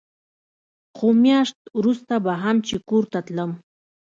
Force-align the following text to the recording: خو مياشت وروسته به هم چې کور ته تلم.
خو 0.95 1.07
مياشت 1.23 1.57
وروسته 1.77 2.13
به 2.25 2.33
هم 2.43 2.57
چې 2.67 2.75
کور 2.89 3.03
ته 3.11 3.19
تلم. 3.25 3.51